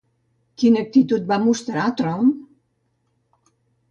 Quina 0.61 0.79
actitud 0.85 1.27
va 1.33 1.37
mostrar 1.43 1.85
Trump? 2.01 2.31